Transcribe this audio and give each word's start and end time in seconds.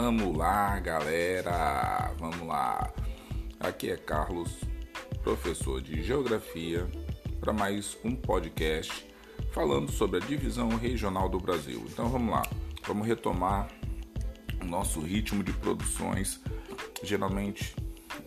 Vamos 0.00 0.36
lá, 0.36 0.78
galera! 0.78 2.14
Vamos 2.20 2.46
lá! 2.46 2.94
Aqui 3.58 3.90
é 3.90 3.96
Carlos, 3.96 4.60
professor 5.24 5.82
de 5.82 6.04
Geografia, 6.04 6.88
para 7.40 7.52
mais 7.52 7.98
um 8.04 8.14
podcast 8.14 9.04
falando 9.50 9.90
sobre 9.90 10.18
a 10.18 10.24
divisão 10.24 10.68
regional 10.68 11.28
do 11.28 11.40
Brasil. 11.40 11.84
Então 11.88 12.08
vamos 12.08 12.30
lá, 12.32 12.42
vamos 12.86 13.08
retomar 13.08 13.68
o 14.62 14.66
nosso 14.66 15.00
ritmo 15.00 15.42
de 15.42 15.52
produções, 15.52 16.40
geralmente 17.02 17.74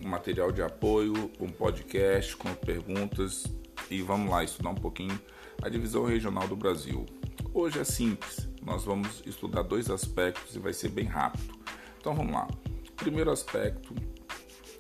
um 0.04 0.10
material 0.10 0.52
de 0.52 0.62
apoio, 0.62 1.32
um 1.40 1.48
podcast 1.48 2.36
com 2.36 2.54
perguntas 2.54 3.46
e 3.90 4.02
vamos 4.02 4.30
lá 4.30 4.44
estudar 4.44 4.72
um 4.72 4.76
pouquinho 4.76 5.18
a 5.62 5.70
divisão 5.70 6.04
regional 6.04 6.50
do 6.50 6.56
Brasil. 6.58 7.06
Hoje 7.54 7.80
é 7.80 7.86
simples, 7.86 8.50
nós 8.62 8.84
vamos 8.84 9.24
estudar 9.26 9.62
dois 9.62 9.90
aspectos 9.90 10.54
e 10.54 10.60
vai 10.60 10.74
ser 10.74 10.90
bem 10.90 11.06
rápido. 11.06 11.61
Então 12.02 12.16
vamos 12.16 12.34
lá. 12.34 12.48
Primeiro 12.96 13.30
aspecto, 13.30 13.94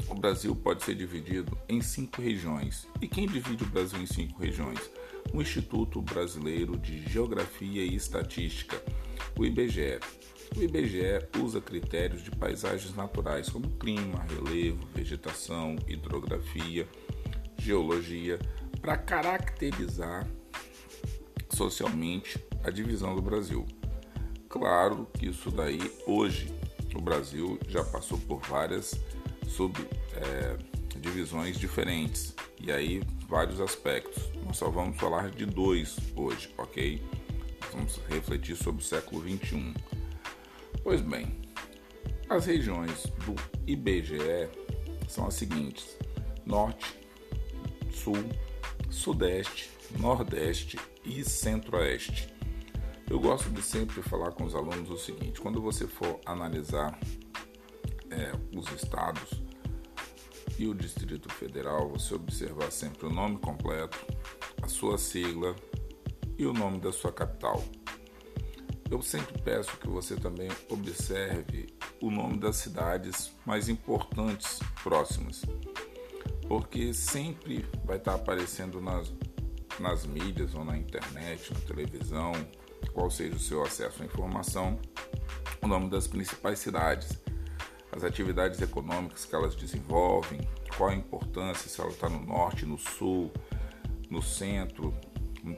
o 0.09 0.15
Brasil 0.15 0.55
pode 0.55 0.83
ser 0.83 0.95
dividido 0.95 1.55
em 1.69 1.79
cinco 1.79 2.19
regiões. 2.19 2.87
E 2.99 3.07
quem 3.07 3.27
divide 3.27 3.63
o 3.63 3.67
Brasil 3.67 4.01
em 4.01 4.07
cinco 4.07 4.41
regiões? 4.41 4.89
O 5.31 5.39
Instituto 5.39 6.01
Brasileiro 6.01 6.75
de 6.79 7.07
Geografia 7.07 7.83
e 7.83 7.95
Estatística, 7.95 8.81
o 9.37 9.45
IBGE. 9.45 9.99
O 10.57 10.63
IBGE 10.63 11.27
usa 11.39 11.61
critérios 11.61 12.23
de 12.23 12.31
paisagens 12.31 12.95
naturais 12.95 13.49
como 13.49 13.69
clima, 13.77 14.25
relevo, 14.27 14.87
vegetação, 14.95 15.75
hidrografia, 15.87 16.89
geologia, 17.55 18.39
para 18.81 18.97
caracterizar 18.97 20.27
socialmente 21.51 22.43
a 22.63 22.71
divisão 22.71 23.15
do 23.15 23.21
Brasil. 23.21 23.63
Claro 24.49 25.07
que 25.13 25.27
isso 25.27 25.51
daí, 25.51 25.79
hoje, 26.07 26.51
o 26.97 27.01
Brasil 27.01 27.59
já 27.67 27.83
passou 27.83 28.17
por 28.19 28.39
várias 28.41 28.99
subdivisões 29.47 31.55
é, 31.55 31.59
diferentes 31.59 32.35
e 32.59 32.71
aí 32.71 33.01
vários 33.27 33.59
aspectos. 33.59 34.31
Nós 34.45 34.57
só 34.57 34.69
vamos 34.69 34.97
falar 34.97 35.29
de 35.29 35.45
dois 35.45 35.97
hoje, 36.15 36.53
ok? 36.57 37.01
Vamos 37.71 37.99
refletir 38.09 38.55
sobre 38.55 38.81
o 38.81 38.85
século 38.85 39.21
21. 39.21 39.73
Pois 40.83 41.01
bem, 41.01 41.39
as 42.29 42.45
regiões 42.45 43.05
do 43.25 43.35
IBGE 43.65 44.49
são 45.07 45.27
as 45.27 45.35
seguintes: 45.35 45.97
Norte, 46.45 46.85
Sul, 47.91 48.17
Sudeste, 48.89 49.69
Nordeste 49.99 50.77
e 51.05 51.23
Centro-Oeste. 51.23 52.40
Eu 53.11 53.19
gosto 53.19 53.49
de 53.49 53.61
sempre 53.61 54.01
falar 54.01 54.31
com 54.31 54.45
os 54.45 54.55
alunos 54.55 54.89
o 54.89 54.95
seguinte: 54.95 55.41
quando 55.41 55.61
você 55.61 55.85
for 55.85 56.21
analisar 56.25 56.97
é, 58.09 58.31
os 58.57 58.71
estados 58.71 59.43
e 60.57 60.65
o 60.65 60.73
Distrito 60.73 61.27
Federal, 61.33 61.89
você 61.89 62.15
observar 62.15 62.71
sempre 62.71 63.07
o 63.07 63.09
nome 63.09 63.37
completo, 63.39 63.97
a 64.61 64.69
sua 64.69 64.97
sigla 64.97 65.53
e 66.37 66.45
o 66.45 66.53
nome 66.53 66.79
da 66.79 66.93
sua 66.93 67.11
capital. 67.11 67.61
Eu 68.89 69.01
sempre 69.01 69.41
peço 69.41 69.77
que 69.77 69.89
você 69.89 70.15
também 70.15 70.47
observe 70.69 71.67
o 72.01 72.09
nome 72.09 72.39
das 72.39 72.55
cidades 72.55 73.33
mais 73.45 73.67
importantes 73.67 74.57
próximas, 74.83 75.41
porque 76.47 76.93
sempre 76.93 77.65
vai 77.83 77.97
estar 77.97 78.15
aparecendo 78.15 78.79
nas 78.79 79.13
nas 79.79 80.05
mídias 80.05 80.53
ou 80.53 80.63
na 80.63 80.77
internet, 80.77 81.53
na 81.53 81.59
televisão, 81.61 82.33
qual 82.89 83.09
seja 83.09 83.35
o 83.35 83.39
seu 83.39 83.63
acesso 83.63 84.01
à 84.01 84.05
informação, 84.05 84.79
o 85.61 85.67
nome 85.67 85.89
das 85.89 86.07
principais 86.07 86.59
cidades, 86.59 87.09
as 87.91 88.03
atividades 88.03 88.61
econômicas 88.61 89.25
que 89.25 89.35
elas 89.35 89.55
desenvolvem, 89.55 90.41
qual 90.75 90.89
a 90.89 90.95
importância, 90.95 91.69
se 91.69 91.79
ela 91.79 91.89
está 91.89 92.09
no 92.09 92.19
norte, 92.25 92.65
no 92.65 92.77
sul, 92.77 93.31
no 94.09 94.21
centro, 94.21 94.93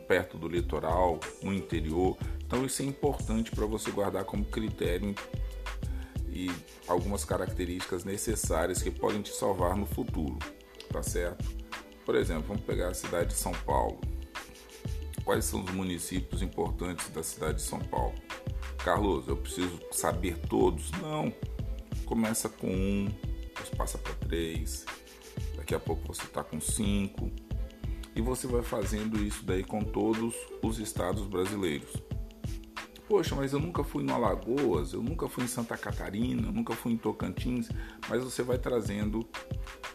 perto 0.08 0.38
do 0.38 0.48
litoral, 0.48 1.20
no 1.42 1.54
interior. 1.54 2.18
Então 2.46 2.66
isso 2.66 2.82
é 2.82 2.86
importante 2.86 3.52
para 3.52 3.66
você 3.66 3.92
guardar 3.92 4.26
como 4.26 4.46
critério 4.46 5.16
e 6.30 6.52
algumas 6.88 7.24
características 7.24 8.04
necessárias 8.04 8.82
que 8.82 8.90
podem 8.90 9.22
te 9.22 9.32
salvar 9.32 9.76
no 9.76 9.86
futuro, 9.86 10.38
tá 10.92 11.04
certo? 11.04 11.46
Por 12.06 12.16
exemplo, 12.16 12.46
vamos 12.48 12.64
pegar 12.64 12.90
a 12.90 12.94
cidade 12.94 13.30
de 13.30 13.36
São 13.36 13.52
Paulo. 13.52 14.00
Quais 15.24 15.46
são 15.46 15.64
os 15.64 15.72
municípios 15.72 16.42
importantes 16.42 17.08
da 17.10 17.24
cidade 17.24 17.56
de 17.56 17.62
São 17.62 17.80
Paulo? 17.80 18.14
Carlos, 18.84 19.28
eu 19.28 19.38
preciso 19.38 19.80
saber 19.92 20.38
todos? 20.50 20.92
Não. 21.02 21.34
Começa 22.06 22.50
com 22.50 22.68
um, 22.68 23.10
depois 23.40 23.70
passa 23.70 23.98
para 23.98 24.14
três, 24.16 24.86
daqui 25.56 25.74
a 25.74 25.80
pouco 25.80 26.06
você 26.06 26.24
está 26.24 26.44
com 26.44 26.60
cinco, 26.60 27.32
e 28.14 28.22
você 28.22 28.46
vai 28.46 28.62
fazendo 28.62 29.24
isso 29.24 29.46
daí 29.46 29.64
com 29.64 29.82
todos 29.82 30.36
os 30.62 30.80
estados 30.80 31.26
brasileiros. 31.26 31.94
Poxa, 33.08 33.36
mas 33.36 33.54
eu 33.54 33.60
nunca 33.60 33.84
fui 33.84 34.04
no 34.04 34.14
Alagoas, 34.14 34.94
eu 34.94 35.02
nunca 35.02 35.28
fui 35.30 35.44
em 35.44 35.48
Santa 35.48 35.78
Catarina, 35.78 36.48
eu 36.48 36.52
nunca 36.52 36.74
fui 36.74 36.94
em 36.94 36.98
Tocantins, 36.98 37.70
mas 38.10 38.24
você 38.24 38.44
vai 38.44 38.58
trazendo 38.58 39.26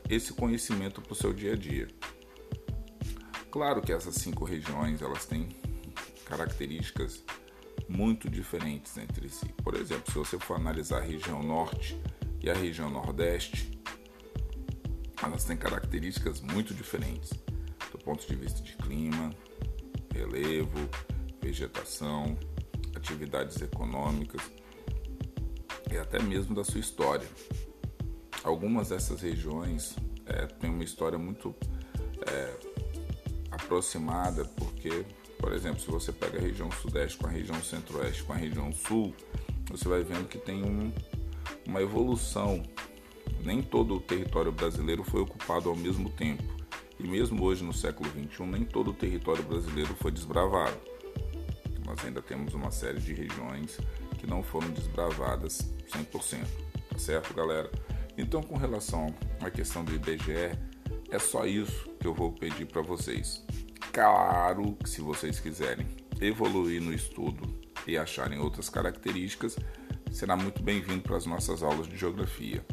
esse 0.08 0.32
conhecimento 0.32 1.02
para 1.02 1.12
o 1.12 1.16
seu 1.16 1.32
dia 1.32 1.52
a 1.52 1.56
dia. 1.56 1.88
Claro 3.58 3.82
que 3.82 3.92
essas 3.92 4.14
cinco 4.14 4.44
regiões 4.44 5.02
elas 5.02 5.26
têm 5.26 5.48
características 6.26 7.24
muito 7.88 8.30
diferentes 8.30 8.96
entre 8.96 9.28
si. 9.28 9.48
Por 9.64 9.74
exemplo, 9.74 10.12
se 10.12 10.16
você 10.16 10.38
for 10.38 10.54
analisar 10.54 10.98
a 10.98 11.04
região 11.04 11.42
norte 11.42 12.00
e 12.40 12.48
a 12.48 12.54
região 12.54 12.88
nordeste, 12.88 13.76
elas 15.20 15.42
têm 15.42 15.56
características 15.56 16.40
muito 16.40 16.72
diferentes 16.72 17.30
do 17.90 17.98
ponto 17.98 18.24
de 18.24 18.36
vista 18.36 18.62
de 18.62 18.76
clima, 18.76 19.34
relevo, 20.14 20.88
vegetação, 21.42 22.38
atividades 22.94 23.60
econômicas 23.60 24.52
e 25.90 25.98
até 25.98 26.22
mesmo 26.22 26.54
da 26.54 26.62
sua 26.62 26.78
história. 26.78 27.26
Algumas 28.44 28.90
dessas 28.90 29.20
regiões 29.20 29.96
é, 30.26 30.46
têm 30.46 30.70
uma 30.70 30.84
história 30.84 31.18
muito 31.18 31.52
é, 32.24 32.67
aproximada, 33.62 34.44
porque, 34.44 35.04
por 35.38 35.52
exemplo, 35.52 35.80
se 35.80 35.90
você 35.90 36.12
pega 36.12 36.38
a 36.38 36.40
região 36.40 36.70
sudeste 36.70 37.18
com 37.18 37.26
a 37.26 37.30
região 37.30 37.62
centro-oeste 37.62 38.22
com 38.22 38.32
a 38.32 38.36
região 38.36 38.72
sul, 38.72 39.14
você 39.70 39.88
vai 39.88 40.02
vendo 40.02 40.28
que 40.28 40.38
tem 40.38 40.62
um, 40.62 40.92
uma 41.66 41.82
evolução. 41.82 42.62
Nem 43.42 43.62
todo 43.62 43.96
o 43.96 44.00
território 44.00 44.50
brasileiro 44.50 45.04
foi 45.04 45.20
ocupado 45.20 45.68
ao 45.68 45.76
mesmo 45.76 46.10
tempo. 46.10 46.42
E 46.98 47.06
mesmo 47.06 47.44
hoje, 47.44 47.62
no 47.62 47.72
século 47.72 48.08
XXI, 48.10 48.44
nem 48.46 48.64
todo 48.64 48.90
o 48.90 48.94
território 48.94 49.42
brasileiro 49.44 49.94
foi 49.94 50.10
desbravado. 50.10 50.76
Nós 51.86 52.04
ainda 52.04 52.20
temos 52.20 52.54
uma 52.54 52.70
série 52.70 53.00
de 53.00 53.14
regiões 53.14 53.78
que 54.18 54.26
não 54.26 54.42
foram 54.42 54.68
desbravadas 54.70 55.72
100%. 55.90 56.44
Tá 56.90 56.98
certo, 56.98 57.32
galera? 57.32 57.70
Então, 58.16 58.42
com 58.42 58.56
relação 58.56 59.14
à 59.40 59.48
questão 59.48 59.84
do 59.84 59.94
IBGE, 59.94 60.58
é 61.10 61.18
só 61.18 61.46
isso 61.46 61.88
que 61.98 62.06
eu 62.06 62.14
vou 62.14 62.32
pedir 62.32 62.66
para 62.66 62.82
vocês. 62.82 63.44
Claro 63.92 64.76
que 64.82 64.88
se 64.88 65.00
vocês 65.00 65.40
quiserem 65.40 65.86
evoluir 66.20 66.82
no 66.82 66.92
estudo 66.92 67.42
e 67.86 67.96
acharem 67.96 68.38
outras 68.38 68.68
características, 68.68 69.56
será 70.12 70.36
muito 70.36 70.62
bem-vindo 70.62 71.02
para 71.02 71.16
as 71.16 71.26
nossas 71.26 71.62
aulas 71.62 71.88
de 71.88 71.96
geografia. 71.96 72.64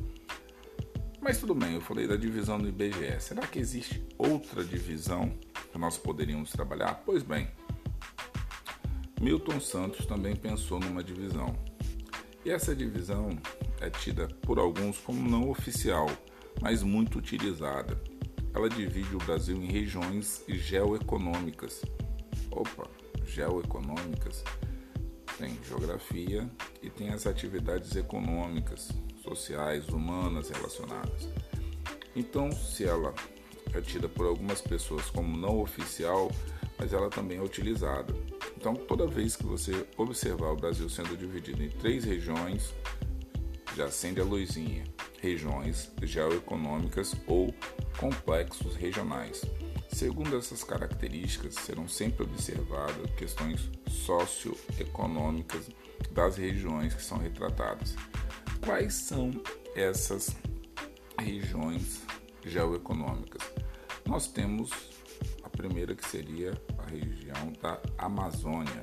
Mas 1.21 1.39
tudo 1.39 1.55
bem, 1.55 1.73
eu 1.73 1.81
falei 1.81 2.07
da 2.07 2.15
divisão 2.15 2.59
do 2.59 2.67
IBGE. 2.67 3.19
Será 3.19 3.47
que 3.47 3.57
existe 3.57 4.05
outra 4.17 4.63
divisão 4.63 5.29
que 5.71 5.77
nós 5.77 5.97
poderíamos 5.97 6.51
trabalhar? 6.51 7.01
Pois 7.05 7.23
bem, 7.23 7.47
Milton 9.19 9.59
Santos 9.59 10.05
também 10.05 10.35
pensou 10.35 10.79
numa 10.79 11.03
divisão. 11.03 11.55
E 12.43 12.51
essa 12.51 12.75
divisão 12.75 13.29
é 13.81 13.89
tida 13.89 14.27
por 14.41 14.59
alguns 14.59 14.99
como 14.99 15.27
não 15.27 15.49
oficial, 15.49 16.07
mas 16.61 16.83
muito 16.83 17.17
utilizada 17.17 17.99
ela 18.55 18.69
divide 18.69 19.13
o 19.13 19.19
Brasil 19.19 19.61
em 19.61 19.67
regiões 19.67 20.41
geoeconômicas. 20.47 21.81
Opa, 22.49 22.87
geoeconômicas 23.25 24.43
tem 25.37 25.59
geografia 25.67 26.49
e 26.81 26.89
tem 26.89 27.09
as 27.09 27.27
atividades 27.27 27.93
econômicas, 27.97 28.89
sociais, 29.21 29.89
humanas 29.89 30.49
relacionadas. 30.49 31.27
Então, 32.15 32.49
se 32.49 32.85
ela 32.85 33.13
é 33.73 33.81
tida 33.81 34.07
por 34.07 34.25
algumas 34.25 34.61
pessoas 34.61 35.09
como 35.09 35.35
não 35.35 35.59
oficial, 35.59 36.31
mas 36.79 36.93
ela 36.93 37.09
também 37.09 37.39
é 37.39 37.41
utilizada. 37.41 38.15
Então, 38.55 38.73
toda 38.73 39.05
vez 39.05 39.35
que 39.35 39.45
você 39.45 39.85
observar 39.97 40.51
o 40.51 40.55
Brasil 40.55 40.87
sendo 40.87 41.17
dividido 41.17 41.61
em 41.61 41.69
três 41.69 42.05
regiões, 42.05 42.73
já 43.75 43.85
acende 43.87 44.21
a 44.21 44.23
luzinha 44.23 44.94
regiões 45.25 45.91
geoeconômicas 46.03 47.15
ou 47.25 47.51
complexos 47.97 48.75
regionais. 48.75 49.41
Segundo 49.91 50.37
essas 50.37 50.63
características, 50.63 51.55
serão 51.55 51.87
sempre 51.87 52.23
observadas 52.23 53.09
questões 53.17 53.71
socioeconômicas 53.89 55.67
das 56.11 56.37
regiões 56.37 56.93
que 56.93 57.01
são 57.01 57.17
retratadas. 57.17 57.95
quais 58.63 58.93
são 58.93 59.31
essas 59.75 60.35
regiões 61.19 62.03
geoeconômicas? 62.45 63.41
Nós 64.05 64.27
temos 64.27 64.69
a 65.43 65.49
primeira 65.49 65.95
que 65.95 66.07
seria 66.07 66.53
a 66.77 66.85
região 66.85 67.51
da 67.61 67.81
Amazônia, 67.97 68.81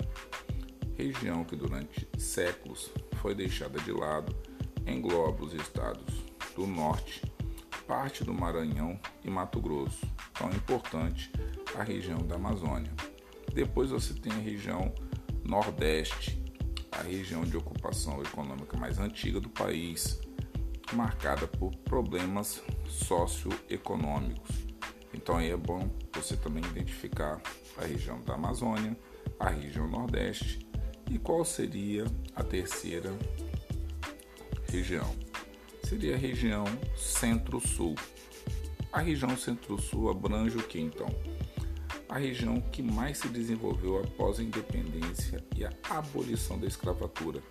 região 0.97 1.45
que 1.45 1.55
durante 1.55 2.09
séculos 2.19 2.91
foi 3.21 3.33
deixada 3.35 3.79
de 3.81 3.93
lado, 3.93 4.35
engloba 4.87 5.45
os 5.45 5.55
estados 5.55 6.32
do 6.55 6.67
norte, 6.67 7.23
parte 7.87 8.25
do 8.25 8.33
Maranhão 8.33 8.99
e 9.25 9.31
Mato 9.31 9.61
Grosso. 9.61 10.07
É 10.41 10.57
importante 10.57 11.31
a 11.77 11.83
região 11.83 12.19
da 12.19 12.37
Amazônia. 12.37 12.93
Depois 13.53 13.91
você 13.91 14.15
tem 14.15 14.33
a 14.33 14.37
região 14.37 14.93
Nordeste, 15.45 16.43
a 16.91 17.03
região 17.03 17.43
de 17.43 17.57
ocupação 17.57 18.23
econômica 18.23 18.77
mais 18.77 18.99
antiga 18.99 19.41
do 19.41 19.49
país, 19.49 20.21
marcada 20.93 21.47
por 21.47 21.75
problemas 21.77 22.63
socioeconômicos. 22.89 24.51
Então 25.15 25.37
aí 25.37 25.51
é 25.51 25.57
bom 25.57 25.91
você 26.15 26.37
também 26.37 26.65
identificar 26.65 27.41
a 27.79 27.85
região 27.85 28.21
da 28.21 28.35
Amazônia, 28.35 28.97
a 29.39 29.49
região 29.49 29.89
Nordeste 29.89 30.67
e 31.11 31.19
qual 31.19 31.45
seria 31.45 32.05
a 32.35 32.43
terceira 32.43 33.11
região? 34.69 35.22
Seria 35.93 36.15
a 36.15 36.19
região 36.19 36.65
Centro-Sul. 36.97 37.95
A 38.91 39.01
região 39.01 39.37
Centro-Sul 39.37 40.09
abrange 40.09 40.57
o 40.57 40.63
que 40.63 40.81
então? 40.81 41.07
A 42.09 42.17
região 42.17 42.63
que 42.63 42.83
mais 42.83 43.19
se 43.19 43.29
desenvolveu 43.29 43.99
após 43.99 44.41
a 44.41 44.43
independência 44.43 45.45
e 45.55 45.67
a 45.67 45.71
abolição 45.91 46.59
da 46.59 46.67
escravatura. 46.67 47.43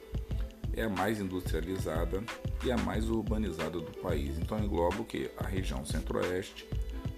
É 0.73 0.81
a 0.81 0.89
mais 0.89 1.21
industrializada 1.21 2.23
e 2.65 2.71
a 2.71 2.77
mais 2.77 3.11
urbanizada 3.11 3.79
do 3.79 3.91
país. 3.99 4.39
Então 4.39 4.57
engloba 4.57 5.01
o 5.01 5.05
que? 5.05 5.29
A 5.37 5.45
região 5.45 5.85
Centro-Oeste, 5.85 6.67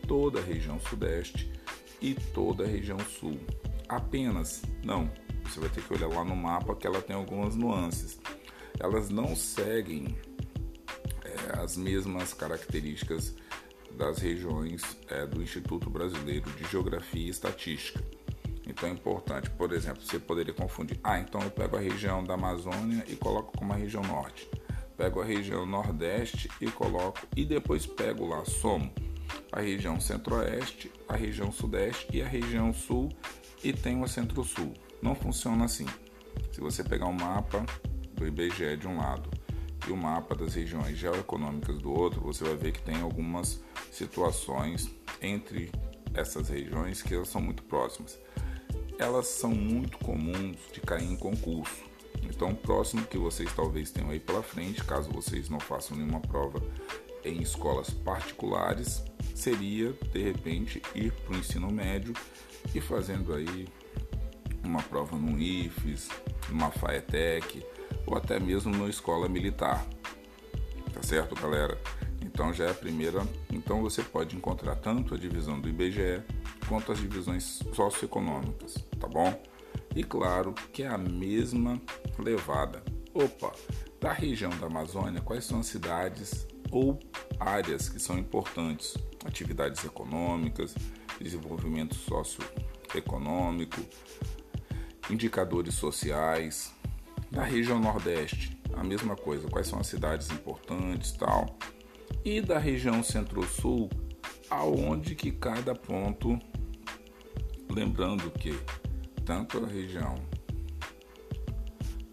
toda 0.05 0.41
a 0.41 0.43
região 0.43 0.77
Sudeste 0.77 1.49
e 2.01 2.15
toda 2.15 2.65
a 2.65 2.67
região 2.67 2.99
Sul. 2.99 3.39
Apenas, 3.87 4.61
não, 4.83 5.09
você 5.45 5.61
vai 5.61 5.69
ter 5.69 5.81
que 5.85 5.93
olhar 5.93 6.09
lá 6.09 6.25
no 6.25 6.35
mapa 6.35 6.75
que 6.75 6.85
ela 6.85 7.01
tem 7.01 7.15
algumas 7.15 7.55
nuances. 7.55 8.19
Elas 8.77 9.09
não 9.09 9.37
seguem 9.37 10.17
as 11.63 11.77
mesmas 11.77 12.33
características 12.33 13.33
das 13.91 14.17
regiões 14.17 14.81
é, 15.07 15.25
do 15.25 15.41
Instituto 15.41 15.89
Brasileiro 15.89 16.51
de 16.51 16.69
Geografia 16.69 17.27
e 17.27 17.29
Estatística. 17.29 18.03
Então 18.67 18.87
é 18.89 18.91
importante, 18.91 19.49
por 19.49 19.71
exemplo, 19.71 20.01
você 20.01 20.19
poderia 20.19 20.53
confundir. 20.53 20.99
Ah, 21.03 21.19
então 21.19 21.41
eu 21.41 21.51
pego 21.51 21.77
a 21.77 21.79
região 21.79 22.23
da 22.23 22.33
Amazônia 22.33 23.03
e 23.07 23.15
coloco 23.15 23.57
como 23.57 23.73
a 23.73 23.75
região 23.75 24.03
norte. 24.03 24.49
Pego 24.97 25.21
a 25.21 25.25
região 25.25 25.65
nordeste 25.65 26.49
e 26.61 26.69
coloco 26.69 27.27
e 27.35 27.45
depois 27.45 27.85
pego 27.85 28.27
lá, 28.27 28.43
somo 28.45 28.93
a 29.51 29.61
região 29.61 29.99
centro-oeste, 29.99 30.91
a 31.07 31.15
região 31.15 31.51
sudeste 31.51 32.07
e 32.11 32.21
a 32.21 32.27
região 32.27 32.73
sul 32.73 33.09
e 33.63 33.71
tenho 33.71 34.03
a 34.03 34.07
centro-sul. 34.07 34.73
Não 35.01 35.15
funciona 35.15 35.65
assim. 35.65 35.85
Se 36.51 36.59
você 36.59 36.83
pegar 36.83 37.07
um 37.07 37.13
mapa 37.13 37.65
do 38.13 38.25
IBGE 38.25 38.77
de 38.77 38.87
um 38.87 38.97
lado 38.97 39.29
e 39.87 39.91
o 39.91 39.97
mapa 39.97 40.35
das 40.35 40.53
regiões 40.53 40.97
geoeconômicas 40.97 41.79
do 41.79 41.91
outro, 41.91 42.21
você 42.21 42.43
vai 42.43 42.55
ver 42.55 42.71
que 42.71 42.81
tem 42.81 43.01
algumas 43.01 43.61
situações 43.91 44.89
entre 45.21 45.71
essas 46.13 46.49
regiões 46.49 47.01
que 47.01 47.13
elas 47.13 47.29
são 47.29 47.41
muito 47.41 47.63
próximas. 47.63 48.19
Elas 48.97 49.27
são 49.27 49.51
muito 49.51 49.97
comuns 49.97 50.57
de 50.71 50.79
cair 50.81 51.09
em 51.09 51.15
concurso. 51.15 51.83
Então, 52.21 52.55
próximo 52.55 53.05
que 53.05 53.17
vocês 53.17 53.51
talvez 53.53 53.91
tenham 53.91 54.11
aí 54.11 54.19
pela 54.19 54.43
frente, 54.43 54.83
caso 54.83 55.09
vocês 55.09 55.49
não 55.49 55.59
façam 55.59 55.97
nenhuma 55.97 56.21
prova 56.21 56.61
em 57.25 57.41
escolas 57.41 57.89
particulares, 57.89 59.03
seria 59.35 59.93
de 60.11 60.21
repente 60.21 60.81
ir 60.93 61.11
para 61.11 61.35
o 61.35 61.37
ensino 61.37 61.71
médio 61.71 62.13
e 62.73 62.79
fazendo 62.79 63.33
aí 63.33 63.67
uma 64.63 64.81
prova 64.81 65.17
no 65.17 65.39
IFES, 65.39 66.09
numa 66.49 66.71
FAETEC 66.71 67.72
ou 68.13 68.17
até 68.17 68.39
mesmo 68.39 68.71
numa 68.71 68.89
escola 68.89 69.27
militar. 69.27 69.83
Tá 70.93 71.01
certo, 71.01 71.33
galera? 71.35 71.79
Então 72.21 72.53
já 72.53 72.65
é 72.65 72.69
a 72.69 72.73
primeira. 72.73 73.27
Então 73.51 73.81
você 73.81 74.03
pode 74.03 74.35
encontrar 74.35 74.75
tanto 74.75 75.15
a 75.15 75.17
divisão 75.17 75.59
do 75.59 75.67
IBGE 75.67 76.21
quanto 76.69 76.91
as 76.91 76.99
divisões 76.99 77.59
socioeconômicas, 77.73 78.75
tá 78.99 79.07
bom? 79.07 79.33
E 79.95 80.03
claro 80.03 80.53
que 80.71 80.83
é 80.83 80.87
a 80.87 80.97
mesma 80.97 81.81
levada. 82.19 82.83
Opa, 83.13 83.51
da 83.99 84.13
região 84.13 84.51
da 84.51 84.67
Amazônia, 84.67 85.21
quais 85.21 85.45
são 85.45 85.59
as 85.59 85.67
cidades 85.67 86.47
ou 86.71 86.99
áreas 87.39 87.89
que 87.89 87.99
são 87.99 88.17
importantes? 88.17 88.95
Atividades 89.25 89.83
econômicas, 89.83 90.75
desenvolvimento 91.19 91.95
socioeconômico, 91.95 93.81
indicadores 95.09 95.73
sociais. 95.75 96.73
Da 97.33 97.43
região 97.43 97.79
Nordeste, 97.79 98.55
a 98.75 98.83
mesma 98.83 99.15
coisa, 99.15 99.47
quais 99.47 99.65
são 99.65 99.79
as 99.79 99.87
cidades 99.87 100.29
importantes, 100.29 101.13
tal. 101.13 101.57
E 102.23 102.39
da 102.39 102.59
região 102.59 103.01
Centro-Sul, 103.01 103.89
aonde 104.51 105.15
que 105.15 105.31
cada 105.31 105.73
ponto, 105.73 106.37
lembrando 107.67 108.29
que 108.29 108.55
tanto 109.25 109.65
a 109.65 109.67
região 109.67 110.13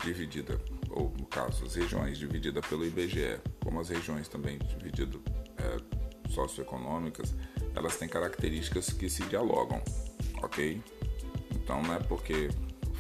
dividida, 0.03 0.59
ou 0.89 1.13
no 1.21 1.27
caso, 1.27 1.67
as 1.67 1.75
regiões 1.75 2.17
divididas 2.17 2.65
pelo 2.67 2.87
IBGE, 2.87 3.41
como 3.63 3.79
as 3.79 3.91
regiões 3.91 4.27
também 4.27 4.59
divididas 4.59 5.21
é, 5.59 6.31
socioeconômicas, 6.31 7.35
elas 7.75 7.99
têm 7.99 8.09
características 8.09 8.91
que 8.91 9.11
se 9.11 9.23
dialogam, 9.25 9.83
ok? 10.43 10.83
Então 11.55 11.83
não 11.83 11.95
é 11.95 11.99
porque 11.99 12.49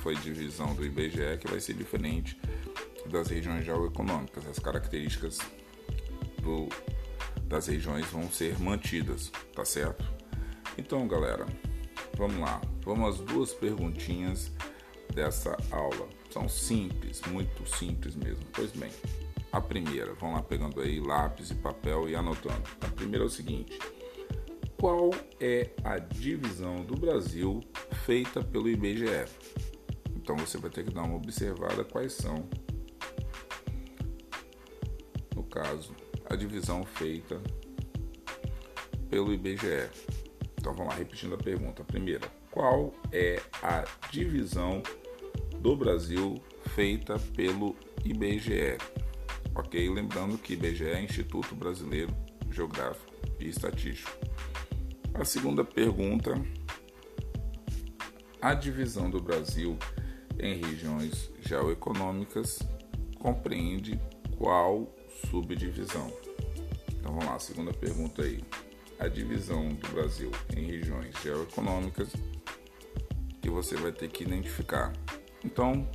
foi 0.00 0.16
divisão 0.16 0.74
do 0.74 0.84
IBGE 0.84 1.38
que 1.38 1.48
vai 1.48 1.60
ser 1.60 1.74
diferente 1.74 2.38
das 3.06 3.28
regiões 3.28 3.64
geoeconômicas. 3.64 4.46
As 4.46 4.58
características 4.58 5.38
do, 6.42 6.68
das 7.44 7.66
regiões 7.66 8.06
vão 8.06 8.30
ser 8.30 8.58
mantidas, 8.58 9.30
tá 9.54 9.64
certo? 9.64 10.04
Então, 10.78 11.06
galera, 11.06 11.46
vamos 12.16 12.38
lá. 12.38 12.60
Vamos 12.82 13.20
às 13.20 13.26
duas 13.26 13.52
perguntinhas 13.52 14.50
dessa 15.14 15.56
aula. 15.70 16.08
São 16.30 16.48
simples, 16.48 17.20
muito 17.26 17.66
simples 17.68 18.14
mesmo. 18.14 18.44
Pois 18.52 18.72
bem, 18.72 18.90
a 19.52 19.60
primeira, 19.60 20.14
vão 20.14 20.32
lá 20.32 20.42
pegando 20.42 20.80
aí 20.80 21.00
lápis 21.00 21.50
e 21.50 21.54
papel 21.54 22.08
e 22.08 22.14
anotando. 22.14 22.62
A 22.80 22.88
primeira 22.88 23.24
é 23.24 23.26
o 23.26 23.30
seguinte: 23.30 23.78
qual 24.78 25.10
é 25.40 25.70
a 25.84 25.98
divisão 25.98 26.76
do 26.76 26.94
Brasil 26.94 27.60
feita 28.06 28.42
pelo 28.42 28.68
IBGE? 28.68 29.26
Então 30.30 30.46
você 30.46 30.58
vai 30.58 30.70
ter 30.70 30.84
que 30.84 30.94
dar 30.94 31.02
uma 31.02 31.16
observada 31.16 31.82
quais 31.82 32.12
são, 32.12 32.48
no 35.34 35.42
caso, 35.42 35.92
a 36.24 36.36
divisão 36.36 36.84
feita 36.84 37.42
pelo 39.08 39.34
IBGE. 39.34 39.90
Então 40.56 40.72
vamos 40.72 40.92
lá, 40.92 40.98
repetindo 41.00 41.34
a 41.34 41.36
pergunta. 41.36 41.82
Primeira, 41.82 42.30
qual 42.48 42.94
é 43.10 43.42
a 43.60 43.84
divisão 44.12 44.84
do 45.58 45.74
Brasil 45.74 46.40
feita 46.76 47.18
pelo 47.34 47.74
IBGE? 48.04 48.78
Ok? 49.56 49.90
Lembrando 49.90 50.38
que 50.38 50.52
IBGE 50.52 50.90
é 50.90 51.02
Instituto 51.02 51.56
Brasileiro 51.56 52.14
Geográfico 52.52 53.12
e 53.40 53.48
Estatístico. 53.48 54.12
A 55.12 55.24
segunda 55.24 55.64
pergunta, 55.64 56.40
a 58.40 58.54
divisão 58.54 59.10
do 59.10 59.20
Brasil 59.20 59.76
em 60.40 60.60
regiões 60.60 61.30
geoeconômicas 61.40 62.60
compreende 63.18 64.00
qual 64.38 64.88
subdivisão? 65.30 66.12
Então 66.92 67.12
vamos 67.12 67.26
lá, 67.26 67.38
segunda 67.38 67.72
pergunta 67.72 68.22
aí. 68.22 68.42
A 68.98 69.08
divisão 69.08 69.68
do 69.68 69.88
Brasil 69.88 70.30
em 70.56 70.66
regiões 70.66 71.14
geoeconômicas 71.22 72.08
que 73.40 73.48
você 73.48 73.76
vai 73.76 73.92
ter 73.92 74.08
que 74.08 74.24
identificar. 74.24 74.92
Então, 75.44 75.88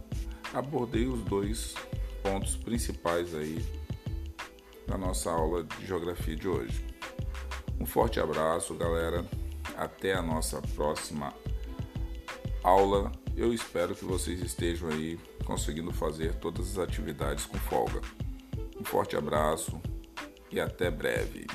abordei 0.54 1.06
os 1.06 1.22
dois 1.24 1.76
pontos 2.24 2.56
principais 2.56 3.36
aí 3.36 3.64
da 4.88 4.98
nossa 4.98 5.32
aula 5.32 5.64
de 5.64 5.86
geografia 5.86 6.36
de 6.36 6.48
hoje. 6.48 6.86
Um 7.80 7.86
forte 7.86 8.20
abraço, 8.20 8.74
galera. 8.74 9.26
Até 9.78 10.14
a 10.14 10.22
nossa 10.22 10.62
próxima 10.76 11.34
aula 12.64 13.12
eu 13.36 13.54
espero 13.54 13.96
que 13.96 14.06
vocês 14.06 14.42
estejam 14.42 14.90
aí 14.90 15.20
conseguindo 15.44 15.92
fazer 15.92 16.36
todas 16.36 16.72
as 16.72 16.78
atividades 16.78 17.46
com 17.46 17.58
folga. 17.58 18.02
Um 18.80 18.84
forte 18.84 19.16
abraço 19.16 19.80
e 20.52 20.60
até 20.60 20.90
breve. 20.90 21.46